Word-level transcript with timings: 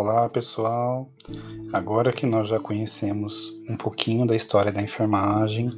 Olá, 0.00 0.28
pessoal. 0.28 1.10
Agora 1.72 2.12
que 2.12 2.24
nós 2.24 2.46
já 2.46 2.60
conhecemos 2.60 3.52
um 3.68 3.76
pouquinho 3.76 4.24
da 4.24 4.36
história 4.36 4.70
da 4.70 4.80
enfermagem, 4.80 5.72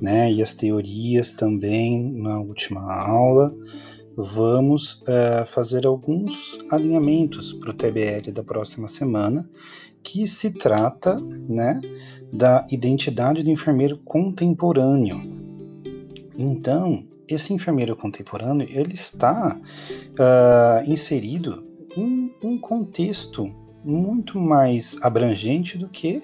né, 0.00 0.32
e 0.32 0.42
as 0.42 0.52
teorias 0.52 1.32
também 1.32 2.12
na 2.12 2.40
última 2.40 2.92
aula, 2.92 3.54
vamos 4.16 5.00
uh, 5.02 5.46
fazer 5.46 5.86
alguns 5.86 6.58
alinhamentos 6.72 7.52
para 7.52 7.70
o 7.70 7.72
TBL 7.72 8.32
da 8.32 8.42
próxima 8.42 8.88
semana, 8.88 9.48
que 10.02 10.26
se 10.26 10.50
trata, 10.50 11.20
né, 11.20 11.80
da 12.32 12.66
identidade 12.68 13.44
do 13.44 13.50
enfermeiro 13.50 13.96
contemporâneo. 13.98 15.22
Então, 16.36 17.06
esse 17.28 17.54
enfermeiro 17.54 17.94
contemporâneo 17.94 18.66
ele 18.68 18.94
está 18.94 19.56
uh, 19.56 20.90
inserido 20.90 21.70
em 21.96 22.34
um 22.42 22.58
contexto 22.58 23.61
muito 23.84 24.38
mais 24.38 24.96
abrangente 25.02 25.76
do 25.76 25.88
que 25.88 26.22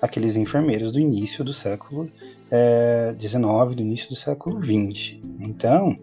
aqueles 0.00 0.36
enfermeiros 0.36 0.92
do 0.92 1.00
início 1.00 1.44
do 1.44 1.52
século 1.52 2.04
XIX, 2.06 2.20
é, 2.50 3.74
do 3.74 3.82
início 3.82 4.08
do 4.08 4.16
século 4.16 4.62
XX. 4.62 5.16
Então, 5.40 5.96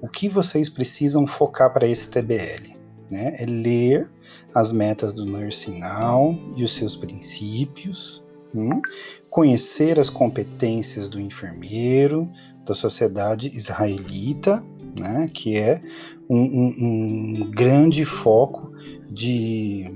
o 0.00 0.08
que 0.08 0.28
vocês 0.28 0.68
precisam 0.68 1.26
focar 1.26 1.72
para 1.72 1.86
esse 1.86 2.10
TBL? 2.10 2.80
Né, 3.10 3.34
é 3.38 3.44
ler 3.44 4.08
as 4.54 4.72
metas 4.72 5.12
do 5.12 5.26
Nursing 5.26 5.78
Now 5.78 6.34
e 6.56 6.64
os 6.64 6.74
seus 6.74 6.96
princípios, 6.96 8.24
hum, 8.54 8.80
conhecer 9.28 10.00
as 10.00 10.08
competências 10.08 11.10
do 11.10 11.20
enfermeiro, 11.20 12.26
da 12.64 12.72
sociedade 12.72 13.50
israelita, 13.54 14.64
né, 14.98 15.30
que 15.32 15.58
é 15.58 15.82
um, 16.28 16.38
um, 16.38 16.74
um 16.78 17.50
grande 17.50 18.04
foco 18.06 18.72
de, 19.10 19.92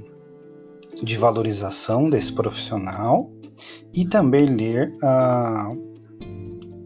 de 1.03 1.17
valorização 1.17 2.09
desse 2.09 2.33
profissional 2.33 3.31
e 3.95 4.05
também 4.05 4.47
ler 4.47 4.93
uh, 5.03 5.77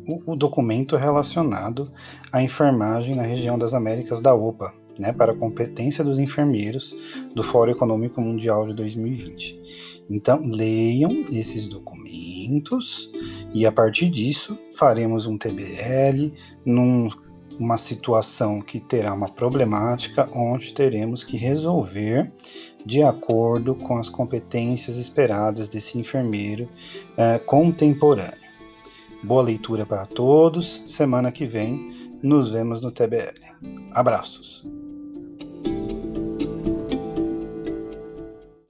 o, 0.07 0.33
o, 0.33 0.37
documento 0.37 0.97
relacionado 0.97 1.91
à 2.33 2.43
enfermagem 2.43 3.15
na 3.15 3.23
região 3.23 3.59
das 3.59 3.75
Américas 3.75 4.21
da 4.21 4.35
OPA, 4.35 4.73
né, 4.99 5.13
para 5.13 5.33
a 5.33 5.37
competência 5.37 6.05
dos 6.05 6.19
enfermeiros 6.19 6.95
do 7.35 7.43
Fórum 7.43 7.73
Econômico 7.73 8.21
Mundial 8.21 8.67
de 8.67 8.75
2020. 8.75 10.05
Então, 10.11 10.41
leiam 10.43 11.23
esses 11.33 11.69
documentos 11.69 13.11
e 13.55 13.65
a 13.65 13.73
partir 13.73 14.09
disso 14.09 14.59
faremos 14.77 15.27
um 15.27 15.39
TBL 15.39 16.33
num 16.65 17.09
uma 17.61 17.77
situação 17.77 18.63
que 18.63 18.81
terá 18.81 19.13
uma 19.13 19.29
problemática 19.29 20.27
onde 20.35 20.73
teremos 20.73 21.23
que 21.23 21.37
resolver 21.37 22.33
de 22.87 23.03
acordo 23.03 23.75
com 23.75 23.99
as 23.99 24.09
competências 24.09 24.97
esperadas 24.97 25.69
desse 25.69 25.99
enfermeiro 25.99 26.67
é, 27.19 27.39
contemporâneo. 27.39 28.41
Boa 29.23 29.43
leitura 29.43 29.85
para 29.85 30.07
todos. 30.07 30.83
Semana 30.87 31.31
que 31.31 31.45
vem 31.45 32.11
nos 32.23 32.51
vemos 32.51 32.81
no 32.81 32.91
TBL. 32.91 33.35
Abraços. 33.93 34.67